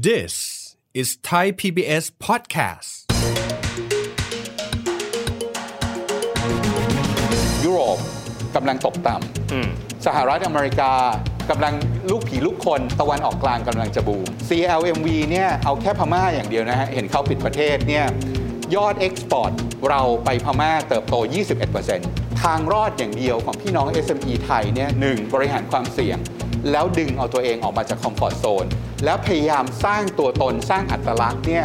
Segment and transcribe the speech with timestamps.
[0.00, 2.90] This is Thai PBS podcast.
[7.64, 7.98] ยุโรป
[8.56, 10.92] กำลังตกต่ำสหรัฐอเมริกา
[11.50, 11.74] กำลัง
[12.10, 18.04] ลูกผีลูกคนตะวันออกกลางกำลังจะบูม CLMV เนี่ยเอาแค่พม่าอย่างเดียวนะฮะ เห็นเขาปิดประเทศเนี่ย
[18.74, 19.52] ยอด export
[19.88, 21.14] เราไปพม่าเติบโต
[21.78, 26.18] 21%ทางรอดอย่างเดียวของพี่น้อง SME ไทยเนี่ยหนึ่งบริหารความเสี่ยง
[26.70, 28.66] แล้วดึงเอาตัวเองออกมาจากคอมฟอร์ทโซน
[29.04, 31.64] แล้วพยายามสร้างตัวตนสร้างอัตลักษณ์เนี่ย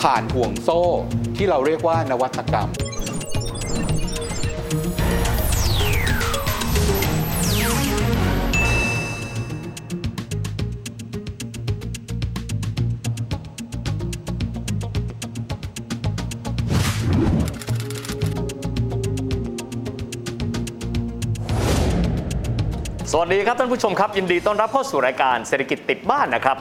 [0.00, 0.82] ผ่านห่วงโซ่
[1.36, 2.70] ที่เราเรียกว่านวัตกรรม
[23.12, 26.56] สวัสดีครับท่านผู้ชมครับ ยินดีต้อนรับเข้าสู่รายการเศรษฐกิจติดบ้านนะครับ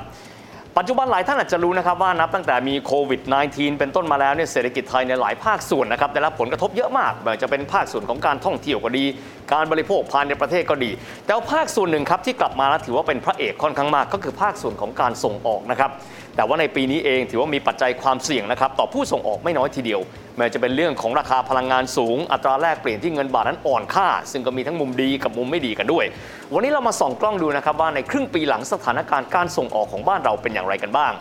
[0.78, 9.06] ปัจจุบันหลายท่านอาจจะรู้นะครับว่านับตั้งแต่มีโควิด -19 เป็นต้นมาแล้วเนี่ยเศรษฐกิจไทยในหลายภาคส่วนนะครับได้รับผลกระทบเยอะมากไม่ว่าจะเป็นภาคส่วนของการท่องเที่ยวก็ดี
[9.54, 10.92] การบริโภคภายในประเทศก็ดี
[11.26, 15.92] แต่ภาคส่วนหนึ่งครับที่กลับมาแล้วถือว่าเป็นพระเอกค่อนข้างมาก ก็คือภาคส่วนของการส่งออกนะครับ
[16.38, 20.02] แต่ว่าในปีนี้เองถือว่ามีปัจจัยความเสี่ยงนะครับต่อผู้ส่งออกไม่น้อยทีเดียว
[20.38, 26.06] แม้จะเป็นเรื่องของราคาพลังงานสูง อัตราแลกเปลี่ยนที่เงินบาทนั้นอ่อนค่า ซึ่งก็มีทั้งมุมดีกับมุมไม่ดีกันด้วย
[26.54, 31.12] วันนี้เรามาส่องกล้องดูนะครับว่าในครึ่งปีหลังสถานการณ์การส่งออกของบ้านเราเป็นอย่างไรกันบ้าง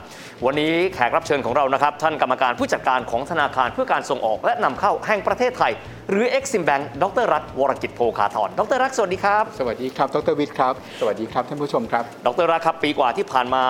[0.45, 5.73] วันนี้แขกรับเชิญของเรานะครับท่านกรรมการผู้จัดการของธนาคารเพื่อการส่งออกและนำเข้าแห่งประเทศไทย
[6.11, 13.65] หรือ Exim Bank ดรรัฐวรกิจโภคาธรดรรัฐสวัสดีครับ สวัสดีครับ ดรวิทย์ครับ สวัสดีครับท่านผู้ชมครับ ดรรัฐครับปีกว่าที่ผ่านมา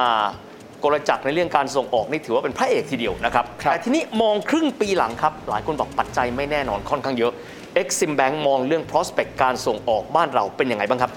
[0.86, 7.32] กลจักรในเรื่องการส่งออกนี่ถือว่าเป็นพระเอกทีเดียวนะครับครับ แต่ทีนี้มองครึ่งปีหลังครับ หลายคนบอกปัจจัยไม่แน่นอนค่อนข้างเยอะ
[7.80, 11.12] Exim Bank มองเรื่อง prospect การส่งออกบ้านเราเป็นยังไงบ้างครับ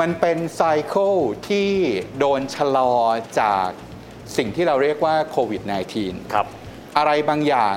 [0.00, 1.14] มันเป็นไซเคิล
[1.48, 1.70] ที่
[2.18, 2.94] โดนชะลอ
[3.40, 3.68] จาก
[4.36, 5.62] สิ่งที่เราเรียกว่าโควิด
[5.98, 6.46] -19 ครับ
[6.98, 7.76] อะไรบางอย่าง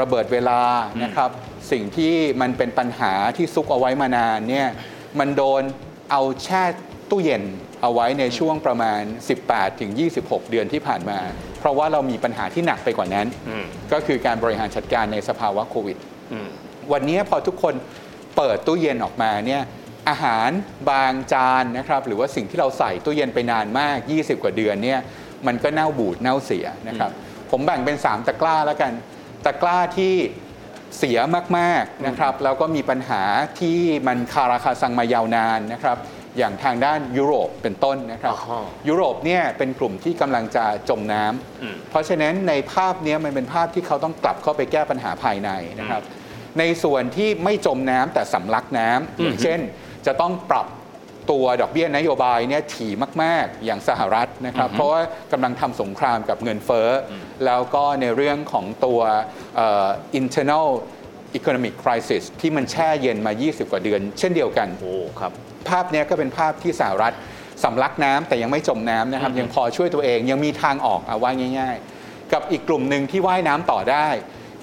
[0.00, 0.60] ระเบิดเวลา
[1.02, 1.30] นะครับ
[1.70, 4.68] สิ่งที่มันเป็นปัญหาที่ซุกเอาไว้มานานเนี่ย
[5.18, 5.62] มันโดน
[6.10, 6.62] เอาแช่
[7.10, 7.42] ตู้เย็น
[7.82, 9.02] เอาไว้ในช่วงประมาณ
[9.40, 9.90] 18 ถึง
[10.20, 11.18] 26 เดือนที่ผ่านมา
[11.58, 15.96] เพราะว่าเรามีปัญหาที่หนักไปกว่านั้นอืมก็คือการบริหารจัดการในสภาวะโควิด
[16.32, 16.48] อืม
[16.92, 17.74] วันนี้พอทุกคน
[18.36, 19.62] เปิดตู้เย็นออกมาเนี่ย
[20.08, 20.50] อาหาร
[20.90, 25.00] บางจานนะครับหรือว่าสิ่งที่เราใส่ตู้เย็นไปนานมาก 20 กว่าเดือนเนี่ย
[25.46, 27.10] มันก็เน่าบูดเน่าเสียนะครับ
[27.50, 28.92] ผมแบ่งเป็น 3ตะกร้าแล้วกัน
[29.44, 30.14] ตะกร้าที่
[30.98, 31.18] เสีย
[31.58, 33.22] มากๆนะครับแล้วก็มีปัญหา
[33.60, 35.96] ที่มันคาราคาซังมายาวนานนะครับ
[36.38, 45.50] อย่างทางด้านยุโรปเป็นต้นนะครับอ๋อยุโรปเนี่ยเป็นกลุ่มที่กำลังจะจมน้ำอืมเพราะฉะนั้นในภาพเนี้ยมันเป็นภาพที่เขาต้องกลับเข้าไปแก้ปัญหาภายใน
[45.80, 46.02] นะครับ
[46.58, 49.60] ในส่วนที่ไม่จมน้ำแต่สำลักน้ำอย่างเช่น
[50.06, 50.66] จะต้องปรับ
[51.30, 55.00] ตัวดอกเบี้ยนโยบายเนี่ยถี่มาก ๆ อย่างสหรัฐนะครับ เพราะว่า
[55.32, 57.14] กำลังทำสงครามกับเงินเฟ้ออ
[57.46, 59.00] แล้วก็ในเรื่องของตัว
[59.56, 59.88] เอ่อ
[60.20, 60.66] internal
[61.38, 65.32] economic crisis ที่มันแช่เย็นมา 20 กว่าเดือน เช่นเดียวกัน โอ้ ครับ
[65.68, 67.14] ภาพเนี้ยก็เป็นภาพที่สหรัฐ
[67.64, 74.06] สำลักน้ำแต่ยังไม่จมน้ำนะครับ ยังพอช่วยตัวเองยังมีทางออกเอาว่าง่าย ๆ กับอีกกลุ่มหนึ่งที่ว่ายน้ำต่อได้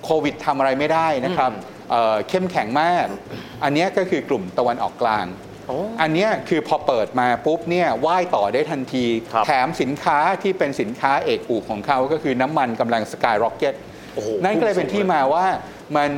[0.04, 1.52] โควิดทำอะไรไม่ได้นะครับ
[1.92, 3.06] เอ่อเข้มแข็งมาก
[3.64, 5.26] อันเนี้ยก็คือกลุ่มตะวันออกกลาง
[5.68, 13.74] โอ้อันเนี้ยคือพอเปิดมาปุ๊บเนี่ยว่ายต่อได้ทันทีครับแถมสินค้าที่เป็นสินค้าเอกอุของเขาก็คือน้ำมันกำลัง skyrocket
[14.16, 15.46] โอ้โหนั่นก็เลยเป็นที่มาว่า
[15.98, 16.10] มัน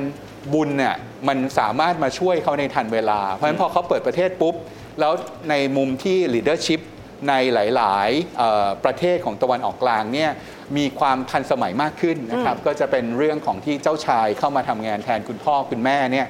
[0.53, 0.95] บุญเนี่ย
[1.27, 4.55] มันสามารถมาช่วยเขาในทันเวลา เพราะฉะนั้นพอเขาเปิดประเทศปุ๊บ
[4.99, 5.13] แล้ว
[5.49, 6.81] ในมุมที่ leadership
[7.29, 8.09] ในหลาย
[8.47, 10.31] ๆ ประเทศของตะวันออกกลางเนี่ย
[10.77, 16.27] มีความทันสมัยมากขึ้นนะครับก็จะเป็นเรื่องของที่เจ้าชายเข้ามาทำงานแทนคุณพ่อคุณแม่เนี่ย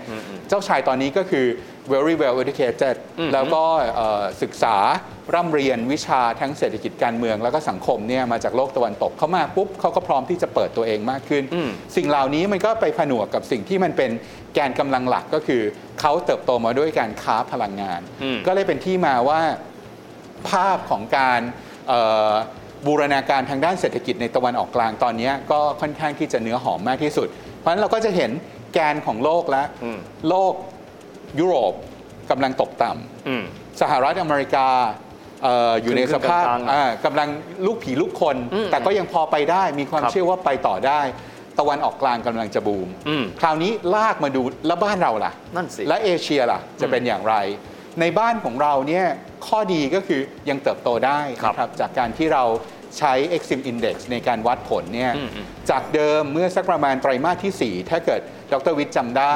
[0.49, 1.45] เจ้าชายตอนนี้ก็คือ
[1.93, 2.95] very well educated
[3.33, 3.63] แล้วก็
[3.95, 4.77] เอ่อศึกษา
[5.33, 14.11] ร่ำเรียนวิชาทั้งเศรษฐกิจการเมือง แล้วก็สังคมเนี่ยมาจากโลกตะวันตกเขามาปุ๊บเขาก็พร้อมที่จะเปิดตัวเองมากขึ้นอืมสิ่งเหล่านี้มันก็ไปผนวกกับสิ่งที่มันเป็น
[14.53, 15.61] แกนกำลังหลักก็คือ
[15.99, 19.41] เขาเติบโตมาด้วยการค้าพลังงานอืมก็เลยเป็นที่มาว่า
[20.49, 21.41] ภาพของการ
[21.87, 22.33] เอ่อ
[22.85, 27.27] บูรณาการทางด้านเศรษฐกิจในตะวันออกกลางตอนนี้ก็ค่อนข้างที่จะเนื้อหอมมากที่สุด
[27.59, 28.31] เพราะฉะนั้นเราก็จะเห็น
[28.73, 30.53] แกนของโลกแล้วอืมโลก
[31.39, 31.73] ยุโรป
[32.31, 33.43] กำลังตกต่ำอืม
[33.81, 34.67] สหรัฐอเมริกา
[35.43, 37.29] เอออยู่ในสภาพกลางๆอ่ากำลัง
[37.65, 41.01] ลูกผีลูกคนอืมแต่ก็ยังพอไปได้มีความครับเชื่อว่าไปต่อได้
[41.59, 47.35] ตะวันออกกลางกำลังจะบูมอืมคราวนี้ลากมาดูแล้วบ้านเราล่ะนั่นสิและเอเชียล่ะ จะเป็นอย่างไร
[48.01, 49.05] ในบ้านของเราเนี่ย
[49.47, 52.43] ข้อดีก็คือยังเติบโตได้ครับนะครับจากการที่เรา
[52.97, 58.21] ใช้ Exim Index ในการวัดผลเนี่ยอืมอืมจากเดิมเมื่อสักประมาณไตรมาสที่ 4 ถ้าเกิด
[58.51, 59.35] ดรวิทย์จำได้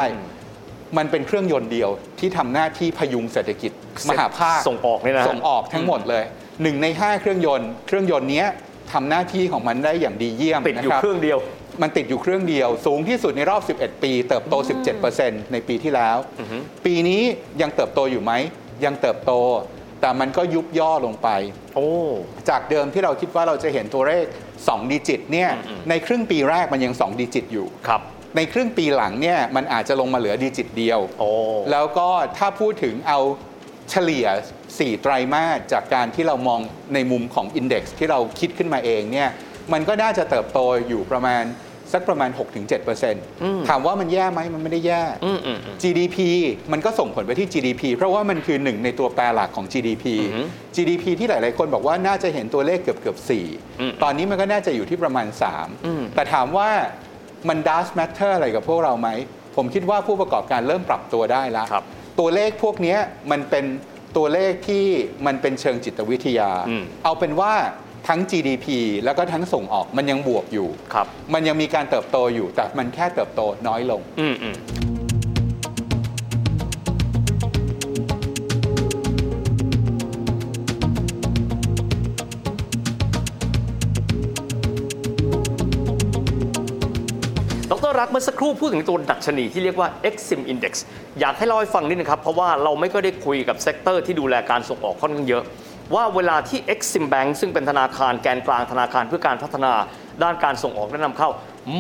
[0.97, 3.71] มันเป็นเครื่องยนต์เดียวที่ทำหน้าที่พยุงเศรษฐกิจ
[4.09, 6.23] มหาภาคส่งออกนี่นะส่งออกทั้งหมดเลย
[6.61, 8.47] หนึ่งใน 5 เครื่องยนต์ เครื่องยนต์เนี้ย
[8.91, 11.37] ททำหน้าที่ของมันได้อย่างดีเยี่ยมติดอยู่นะเครื่องเดียว
[11.81, 14.53] มันติดอยู่เครื่องเดียว สูงที่สุดในรอบ 11 ปี เติบโต
[15.03, 16.17] 17%ในปีที่แล้ว
[16.85, 17.21] ปีนี้
[17.61, 18.33] ยังเติบโตอยู่ไหม
[18.85, 19.33] ยังเติบโต
[20.01, 21.29] แต่มันก็ยุบย่อลงไป
[21.75, 21.89] โอ้
[22.49, 24.25] จากเดิมที่เราคิดว่าเราจะเห็นตัวเลข
[24.57, 25.49] 2 ดิจิตเนี่ย
[25.89, 28.01] ในครึ่งปีแรกมันยัง 2 ดิจิตอยู่ครับ
[28.35, 31.29] ในครึ่งปีหลังเนี่ยมันอาจจะลงมาเหลือดิจิตเดียวโอ้
[31.71, 32.07] แล้วก็
[32.37, 33.19] ถ้าพูดถึงเอา
[33.89, 34.27] เฉลี่ย
[34.65, 36.59] 4 ไตรมาสจากการที่เรามอง
[36.93, 39.29] ในมุมของ Index ที่เราคิดขึ้นมาเองเนี่ย
[39.73, 41.43] มันก็น่าจะเติบโตอยู่ประมาณ
[41.93, 42.29] สักประมาณ
[42.99, 46.17] 6-7%ถามว่ามันแย่ไหมมันไม่ได้แย่อืมอืมอืม GDP
[46.71, 50.41] มันก็ส่งผลไปที่ GDP เพราะว่ามันคือหนึ่งในตัวแปรหลักของ GDP อือฮึ
[50.75, 55.27] GDP ที่หลาย ๆ คนบอกว่าน่าจะเห็นตัวเลขเกือบเกือบอืม4ตอนนี้มันก็น่าจะอยู่ที่ประมาณ
[55.85, 56.69] อืม3แต่ถามว่า
[57.49, 59.09] มัน does matter อะไรกับพวกเราไหม
[59.55, 61.83] ผมคิดว่าผู้ประกอบการเริ่มปรับตัวได้แล้วครับ
[62.19, 62.99] ตัวเลขพวกเนี้ย
[63.31, 63.65] มันเป็น
[64.17, 64.85] ตัวเลขที่
[65.25, 67.53] มันเป็นเชิงจิตวิทยาอืมเอาเป็นว่า
[68.07, 68.65] ทั้ง GDP
[69.03, 74.55] แล้วก็ทั้งส่งออกมันยังบวกอยู่ ครับ มันยังมีการเติบโตอยู่ แต่มันแค่เติบโตน้อยลง อืมอืม
[87.71, 90.73] ดร.รักษ์เมื่อสักครู่พูดถึงตัวดัชนีที่เรียกว่า Exim Index
[91.19, 95.43] อยากให้เล่าให้ฟังนิดนึงครับ เพราะว่าเราไม่ก็ได้คุยกับ sector ที่ดูแลการส่งออกค่อนข้างเยอะ
[95.93, 99.73] ว่าเวลาที่ Exim Bank ซึ่งเป็นธนาคารแกนกลางธนาคารเพื่อการพัฒนา
[100.23, 101.29] ด้านการส่งออกและนำเข้า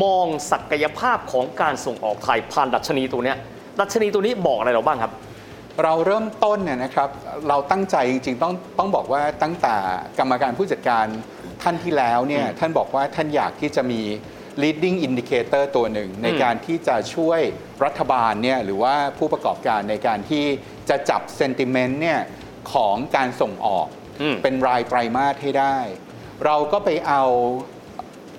[0.03, 3.37] มองศักยภาพของการส่งออกไทยผ่านดัชนีตัวเนี้ย
[3.79, 5.13] ดัชนีตัวนี้บอกอะไรเราบ้างครับ
[5.83, 7.09] เราเริ่มต้นเนี่ยนะครับ
[7.47, 9.75] เราตั้งใจจริงๆต้องต้องบอกว่าตั้งแต่
[10.19, 11.05] กรรมการผู้จัดการ
[11.61, 14.01] ท่านที่แล้วเนี่ยท่านบอกว่าท่านอยากที่จะมี
[14.61, 17.41] leading indicator ตัวหนึ่ง ในการที่จะช่วย
[17.85, 20.45] รัฐบาลเนี่ยหรือว่าผู้ประกอบการในการที่
[20.89, 22.19] จะจับ sentiment เนี่ย
[22.73, 24.00] ของการส่งออกอืม
[24.43, 25.77] เป็นรายไตรมาสให้ได้
[26.45, 27.23] เราก็ไปเอา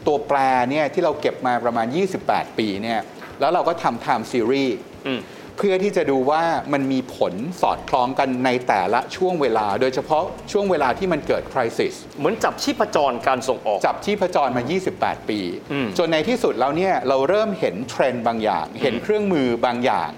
[0.07, 0.39] ตัวแปร
[0.71, 1.87] เนี่ยที่เราเก็บมาประมาณ
[2.23, 3.01] 28 ปีเนี่ย
[3.41, 4.75] แล้วเราก็ทำ time series
[5.09, 5.21] อืม
[5.59, 6.43] เพื่อที่จะดูว่า
[6.73, 14.63] มันมีผลสอดคล้องกันในแต่ละช่วงเวลา โดยเฉพาะช่วงเวลาที่มันเกิดคริสิสเหมือนจับชีพจรการส่งออก จับที่พจรมา
[14.97, 15.41] 28 ปี
[15.73, 20.11] อืมจนในที่สุดแล้วเนี่ยเราเริ่มเห็นเทรนด์บางอย่าง เห็นเครื่องมือบางอย่าง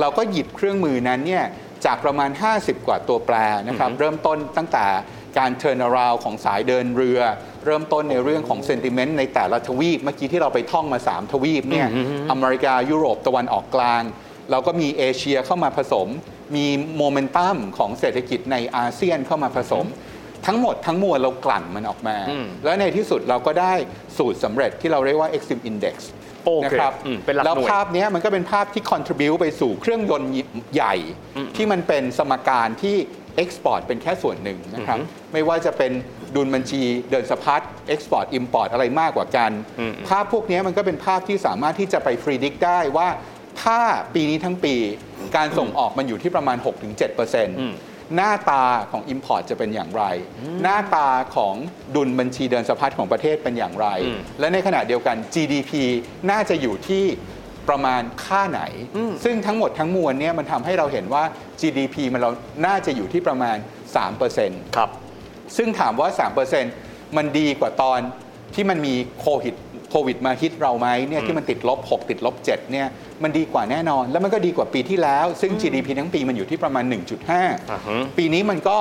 [0.00, 1.44] เราก็หยิบเครื่องมือนั้นเนี่ย
[1.84, 3.36] จากประมาณ 50 กว่าตัวแปร
[3.68, 4.86] นะครับเริ่มต้นตั้งแต่
[5.38, 7.20] การ turn around ของสายเดินเรือ
[7.64, 11.88] เริ่มต้นในเรื่องของ sentiment ในแต่ละทวีป เมื่อกี้ที่เราไปท่องมา 3 ทวีปเนี่ย
[12.30, 14.02] อเมริกายุโรปตะวันออกกลาง
[14.50, 16.08] เราก็มีเอเชียเข้ามาผสม
[16.56, 19.86] มีโมเมนตัมของเศรษฐกิจในอาเซียนเข้ามาผสม
[20.46, 23.72] ทั้งหมดทั้งมวลเรากลั่นมันออกมาอืมแล้วในที่สุดเราก็ได้
[24.18, 26.25] สูตรสำเร็จที่เราเรียกว่า Exim Index โอเค
[26.64, 30.30] นะครับอืมเป็นหลักหน่วยแล้วภาพเนี้ยมันก็เป็นภาพที่ contribute ไปสู่เครื่องยนต์
[30.74, 30.94] ใหญ่
[31.56, 32.96] ที่มันเป็นสมการที่
[33.42, 34.98] export เป็นแค่ส่วนหนึ่งนะครับ
[35.32, 35.92] ไม่ว่าจะเป็น
[36.34, 37.62] ดุลบัญชีเดินสะพัด
[37.94, 39.50] export import อะไรมากกว่ากัน
[39.80, 43.08] อืมภาพพวกเนี้ยมันก็เป็นภาพที่สามารถที่จะไป predict ได้ว่า
[43.62, 43.80] ถ้า
[44.14, 44.74] ปีนี้ทั้งปี
[45.36, 46.66] การส่งออกมันอยู่ที่ประมาณ 6-7%
[48.14, 50.04] หน้าตาของ Import จะเป็นอย่างไร
[50.62, 51.54] หน้าตาของ
[51.96, 55.72] ดุลบัญชีเดินสะพัดของประเทศเป็นอย่างไรอืมและในขณะเดียวกัน GDP
[56.30, 57.04] น่าจะอยู่ที่
[57.68, 58.62] ประมาณค่าไหน
[59.24, 61.24] ซึ่งทั้งหมดทั้งมวลเนี่ยมันทำให้เราเห็นว่า
[61.60, 62.30] GDP มันเรา
[62.66, 63.56] น่าจะอยู่ที่ประมาณ
[64.16, 64.90] 3%ครับ
[65.56, 66.08] ซึ่งถามว่า
[66.62, 68.00] 3%มันดีกว่าตอน
[68.54, 69.54] ที่มันมีโควิด
[69.90, 72.86] โควิดมาฮิตเราไหมเนี่ยที่มันติดลบ 6 ติดลบ7เนี่ย
[73.22, 78.78] มันดีกว่าแน่นอน แล้วมันก็ดีกว่าปีที่แล้ว ซึ่ง GDP ทั้งปีมันอยู่ที่ประมาณอ่าฮะ1.5 ปีนี้มันก็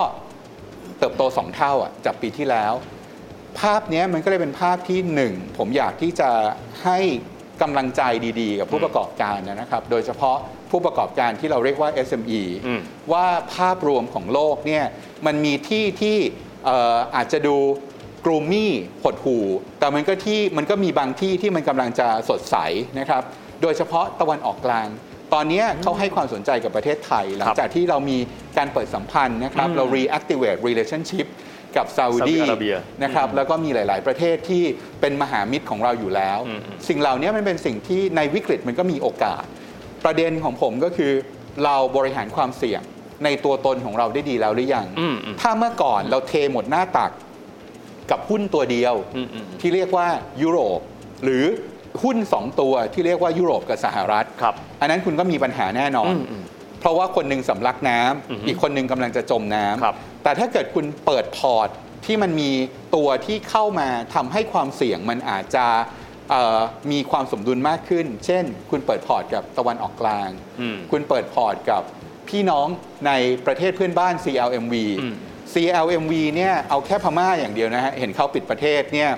[1.00, 2.74] เติบโต 2 เท่าอะจากปีที่แล้ว
[3.60, 6.30] ภาพเนี้ยมันก็เลยเป็นภาพที่หนึ่งผมอยากที่จะ
[6.84, 7.00] ให้
[7.62, 8.02] กำลังใจ
[8.42, 10.38] ดีๆ กับผู้ประกอบการนะครับ โดยเฉพาะ
[10.72, 12.82] ผู้ประกอบการที่เราเรียกว่า SME อืม
[13.14, 13.26] ว่า
[13.56, 14.86] ภาพรวมของโลกเนี่ย
[15.26, 16.18] มันมีที่ที่
[16.66, 17.58] เอ่ออาจจะดู
[18.26, 18.72] กรูมี่
[19.04, 19.38] หดหู
[19.80, 22.56] แต่มันก็ที่มันก็มีบางที่ที่มันกำลังจะสดใส
[23.00, 23.24] นะครับ
[23.62, 24.88] โดยเฉพาะตะวันออกกลาง
[25.34, 28.18] ตอนเนี้ยเขาให้ความสนใจกับประเทศไทย หลังจากที่เรามี
[28.58, 31.26] การเปิดสัมพันธ์นะครับ เรา reactivate relationship
[31.78, 34.64] กับซาอุดีซาอุดิอาระเบียนะครับแล้วก็มีหลาย ๆ ประเทศที่
[35.02, 39.44] เป็นมหามิตรของเราอยู่แล้วอืมสิ่งเหล่านี้มันเป็นสิ่งที่ในวิกฤตมันก็มีโอกาส
[40.04, 41.12] ประเด็นของผมก็คือ
[41.64, 42.82] เราบริหารความเสี่ยง
[43.24, 47.12] ในตัวตนของเราได้ดีแล้วหรือยังอืมอืมถ้าเมื่อก่อนเราเทหมดหน้าตัก
[48.12, 50.08] กับหุ้นตัวเดียวอืมอืมที่เรียกว่า
[50.42, 50.80] ยุโรป
[51.24, 51.44] หรือ
[52.04, 56.44] หุ้น 2 ตัวที่เรียกว่ายุโรปกับสหรัฐครับ อันนั้นคุณก็มีปัญหาแน่นอนอืมอืม
[56.80, 61.70] เพราะว่าคนหนึ่งสำลักน้ำอือฮึอีกคนหนึ่งกำลังจะจมน้ำครับแต่ถ้าเกิดคุณเปิดพอร์ต
[62.06, 62.52] ที่มันมี
[62.96, 65.66] ตัวที่เข้ามาทำให้ความเสี่ยงมันอาจจะ
[66.30, 66.60] เอ่อ
[66.92, 70.30] มีความสมดุลมากขึ้น เช่น คุณเปิดพอร์ตกับตะวันออกกลาง
[70.62, 71.82] อืมคุณเปิดพอร์ตกับ
[72.30, 72.68] พี่น้อง
[73.08, 73.12] ใน
[73.46, 75.16] ประเทศเพื่อนบ้าน CLMV อืม
[75.56, 79.10] CLMV เนี่ยเอาแค่พม่าอย่างเดียวนะฮะเห็นเขาปิดประเทศเนี่ย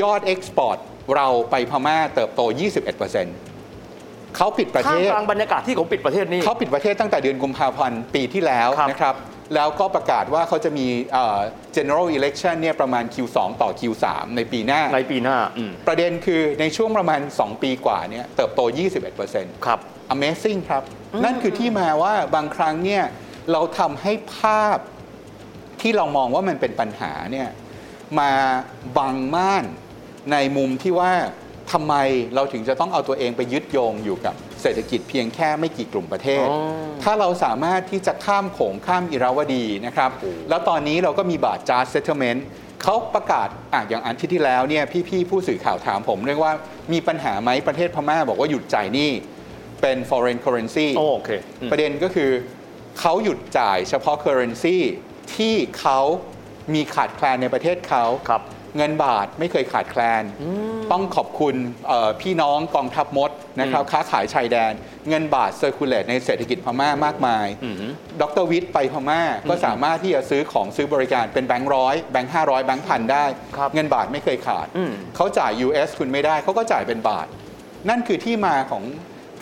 [0.00, 0.78] ยอดเอ็กซ์พอร์ต
[1.16, 2.40] เราไปพม่าเติบโต
[3.38, 9.16] 21%เขาปิดประท่าเทมศกลางบรรยากาศที่เขาปิดประเทศนี่เขาปิดประเทศตั้งแต่เดือนกุมภาพันธ์ปีที่แล้วครับนะครับ
[9.54, 11.40] แล้วก็ประกาศว่าเขาจะมีเอ่อ
[11.76, 14.04] general election เนี่ยประมาณ Q2 ต่อ Q3
[14.36, 18.60] ในปีหน้า ในปีหน้าอืมประเด็นคือในช่วงประมาณ 2 ปีกว่าเนี่ยเติบโต
[19.14, 19.78] 21%ครับ
[20.14, 20.82] Amazing ครับ
[21.24, 23.04] นั่นคือที่มาว่าบางครั้งเนี่ย
[23.52, 24.78] เราทำให้ภาพ
[25.80, 27.48] ที่เรามองว่ามันเป็นปัญหาเนี่ย
[28.20, 28.30] มา
[28.98, 29.64] บังม่าน
[30.32, 31.12] ในมุมที่ว่า
[31.72, 31.94] ทำไม
[32.34, 36.58] เราถึงจะต้องเอาตัวเองไปยึดโยงอยู่กับเศรษฐกิจเพียงแค่ไม่กี่กลุ่มประเทศอ๋อ
[37.02, 40.10] ถ้าเราสามารถที่จะข้ามโขงข้ามอิราวดีนะครับ
[40.48, 42.40] แล้วตอนนี้เราก็มีบาทจาร์ settlement
[42.82, 46.52] เขาประกาศอะอย่างอันที่ที่แล้วเนี่ยพี่ๆผู้สื่อข่าวถามผมเรียกว่า
[46.92, 49.10] มีปัญหาไหมประเทศพม่าบอกว่าหยุดจ่ายหนี้
[49.82, 51.30] เป็น foreign currency โอเค
[51.60, 52.30] อืมประเด็นก็คือ
[53.00, 54.76] เขาหยุดจ่ายเฉพาะ currency
[55.34, 55.98] ที่เขา
[56.74, 58.42] มีขาดแคลนในประเทศเขาครับ
[58.76, 60.22] เงินบาทไม่เคยขาดแคลน
[60.92, 61.54] ต้องขอบคุณ
[61.88, 63.30] เอ่อพี่น้องกองทัพมด
[63.60, 64.72] นะครับค้าขายชายแดน
[65.08, 73.24] เงินบาท circulate ในเศรษฐกิจพม่ามากมายอือหือดร.วิทย์ไปพม่าก็สามารถที่จะซื้อของซื้อบริการเป็นแบงค์ร้อยแบงค์ห้าร้อยแบงค์พันได้
[73.56, 77.26] ครับเงินบาทไม่เคยขาดอืมเขาจ่าย US คุณไม่ได้เขาก็จ่ายเป็นบาท
[77.88, 78.84] นั่นคือที่มาของ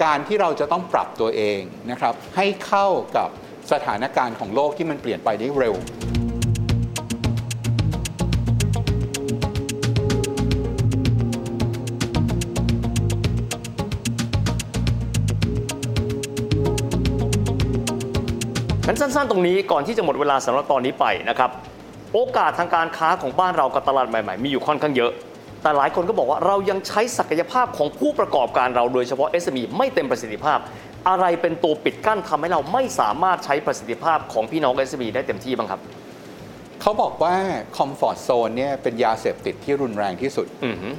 [0.04, 1.60] การที่เราจะต้องปรับตัวเอง
[1.90, 2.86] นะครับให้เข้า
[3.16, 3.28] กับ
[3.72, 5.74] สถานการณ์ของโลกที่มันเปลี่ยนไปได้เร็ว
[18.86, 21.50] งั้นสั้นๆ ตรงนี้ก่อนที่จะหมดเวลาสำหรับตอนนี้ไปนะครับ
[22.14, 25.12] โอกาสทางการค้าของบ้านเรากับตลาดใหม่ๆ มีอยู่ค่อนข้างเยอะ
[25.62, 30.58] แต่หลายคนก็บอกว่าเรายังใช้ศักยภาพของผู้ประกอบการเราโดยเฉพาะ SME ไม่เต็มประสิทธิภาพ
[31.08, 35.80] อะไรเป็นตัวปิดกั้นทำให้เราไม่สามารถใช้ประสิทธิภาพของพี่น้อง SME ได้เต็มที่บ้างครับ
[36.80, 37.36] เขาบอกว่า
[37.76, 40.94] คอมฟอร์ z โซนเนี่ยเป็นยาเสพติดที่รุนแรงที่สุดอือหือ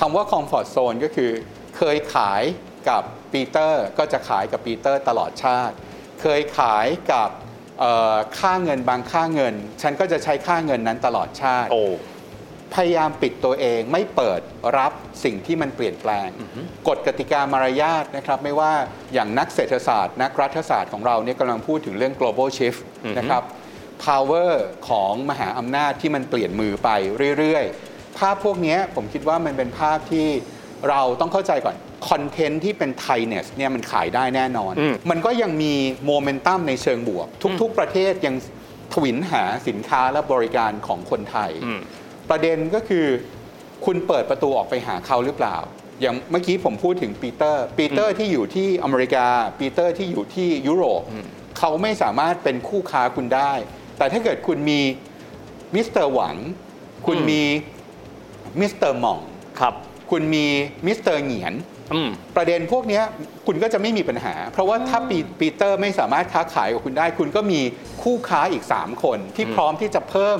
[0.00, 1.30] คำว่าคอมฟอร์ z โซนก็คือ
[1.76, 2.42] เคยขาย
[2.88, 5.74] กับปีเตอร์ก็จะขายกับปีเตอร์ตลอดชาติ
[6.20, 7.30] เคยขายกับ
[7.80, 11.82] เอ่อค่าเงินบางค่าเงิน ฉันก็จะใช้ค่าเงินนั้นตลอดชาติโอ้
[12.74, 14.40] พยายามปิดตัวเองไม่เปิด
[14.78, 14.92] รับ
[15.24, 16.28] สิ่งที่มันเปลี่ยนแปลง
[16.88, 18.72] กฎกติกามารยาทนะครับไม่ว่า
[19.14, 22.80] อย่างนักเศรษฐศาสตร์นักรัฐศาสตร์ของเราเนี่ยกำลังพูดถึงเรื่อง global shift
[23.18, 23.42] นะครับ
[24.06, 24.52] power
[24.88, 26.88] ของมหาอำนาจที่มันเปลี่ยนมือไป
[27.38, 30.28] เรื่อยๆ ภาพพวกเนี้ยผมคิดว่ามันเป็นภาพที่
[30.88, 31.76] เราต้องเข้าใจก่อน
[32.08, 35.74] content ที่เป็น Thainess เนี่ยมันขายได้แน่นอนอืมมันก็ยังมี
[36.06, 37.26] โมเมนตัมในเชิงบวก
[37.60, 38.34] ทุก ๆ ประเทศยัง
[38.92, 41.80] ถวิลหาสินค้าและบริการของคนไทยอืม
[42.30, 43.06] ประเด็นก็คือ
[43.84, 45.56] คุณเปิดประตูออกไปหาเขาหรือเปล่า
[46.00, 49.26] อย่างเมื่อกี้ผมพูดถึงปีเตอร์ปีเตอร์ที่อยู่ที่อเมริกา
[49.58, 51.02] ปีเตอร์ที่อยู่ที่ยุโรป
[51.58, 53.52] เขาไม่สามารถเป็นคู่ค้าคุณได้
[53.98, 54.80] แต่ถ้าเกิดคุณมี
[55.74, 56.36] มิสเตอร์หวัง
[57.06, 57.42] คุณอืมมี
[58.60, 59.20] มิสเตอร์หม่อง
[59.60, 59.74] ครับ
[60.10, 60.46] คุณมี
[60.86, 61.54] มิสเตอร์เหงียน
[61.94, 63.04] อืมประเด็นพวกเนี้ย
[63.46, 67.60] คุณก็จะไม่มีปัญหา เพราะว่าถ้าปีปีเตอร์ไม่สามารถค้าขายกับคุณได้ คุณก็มี
[68.02, 70.38] คู่ค้าอีก 3 คนที่พร้อมที่จะเพิ่ม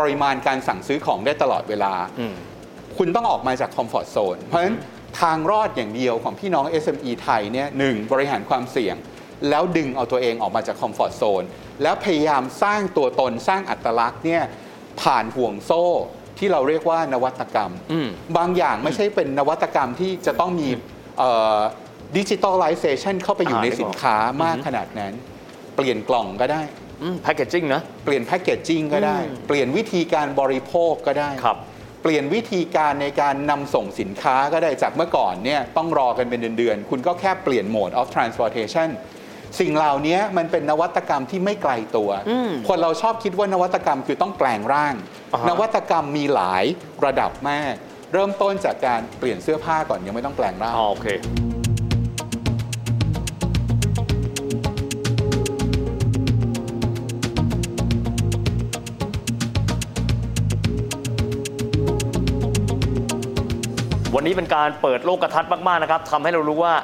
[0.00, 2.34] ปริมาณการสั่งซื้อของได้ตลอดเวลาอืม
[2.98, 4.76] คุณต้องออกมาจากคอมฟอร์ z โซน เพราะฉะนั้น
[5.20, 8.96] ทางรอดอย่างเดียวของพี่น้อง SME ไทยเนี่ยหนึ่งบริหารความเสี่ยง
[9.48, 11.42] แล้วดึงเอาตัวเองออกมาจากคอมฟอร์ z โซน
[11.82, 14.42] แล้วพยายามสร้างตัวตนสร้างอัตลักษณ์เนี่ย
[15.02, 15.84] ผ่านห่วงโซ่
[16.38, 20.68] ที่เราเรียกว่านวัตกรรมอืมบางอย่างไม่ใช่เป็นนวัตกรรมที่จะต้องมี
[22.16, 25.12] ดิจิทัลไลเซชันเข้าไปอยู่อ่าในนึกออกสินค้ามากขนาดนั้น
[25.76, 26.89] เปลี่ยนกล่องก็ได้อืม
[27.22, 31.58] แพคเกจจิ้งนะ เปลี่ยนแพคเกจจิ้งก็ได้อืมเปลี่ยนวิธีการบริโภคก็ได้ครับ
[32.02, 38.88] เปลี่ยนวิธีการในการนำส่งสินค้าก็ได้จากเมื่อก่อนเนี่ยต้องรอกันเป็นเดือนๆ คุณก็แค่เปลี่ยนโหมด of transportation
[39.60, 44.94] สิ่งเหล่านี้มันเป็นนวัตกรรมที่ไม่ไกลตัวอืมคนเราชอบคิดว่านวัตกรรมคือต้องแปลงร่าง
[45.32, 46.64] อ่าฮะนวัตกรรมมีหลาย
[47.04, 47.74] ระดับมาก
[48.12, 51.08] เริ่มต้นจากการเปลี่ยนเสื้อผ้าก่อนยังไม่ต้องแปลงร่างอ๋อโอเค
[64.20, 66.74] วันนี้เป็นการเปิดโลกกระทัศน์มากๆนะครับทำให้เรารู้ว่า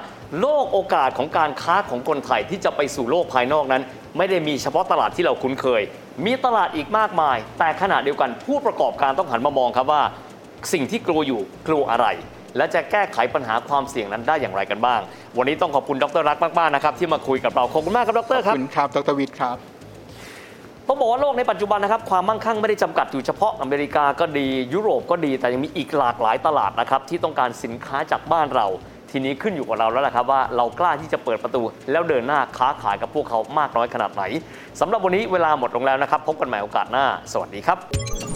[0.41, 3.83] โลกโอกาสของการค้าของคนไทยที่จะไปสู่โลกภายนอกนั้น
[4.17, 5.83] ไม่ได้มีเฉพาะตลาดที่เราคุ้นเคย
[6.25, 10.03] มีตลาดอีกมากมาย แต่ขณะเดียวกันผู้ประกอบการต้องหันมามองครับว่า
[10.73, 12.07] สิ่งที่กลัวอยู่กลัวอะไร
[12.57, 15.01] และจะแก้ไขปัญหาความเสี่ยงนั้นได้อย่างไรกันบ้าง
[15.37, 19.76] วันนี้ต้องขอบคุณดรรักมากๆนะครับที่มาคุยกับเราขอบคุณมากครับดรครัอบคุณครับดรวิทย์ครับ
[20.89, 28.67] ต้องบอกว่าโลกในปัจจุบันนะครับความมั่งคั่งไม่ได้จำกัดอยู่เฉพาะอเมริกาก็ดี ยุโรปก็ดี แต่ยังมีอีกหลากหลายตลาดนะครับที่ต้องการสินค้าจากบ้านเรา
[29.11, 34.23] ทีนี้ขึ้นอยู่กับเราแล้วล่ะครับว่าเรากล้าที่จะเปิดประตู แล้วเดินหน้าค้าขายกับพวกเขามากน้อยขนาดไหน
[34.81, 38.36] สำหรับวันนี้เวลาหมดลงแล้วนะครับ พบกันใหม่โอกาสหน้า สวัสดีครับ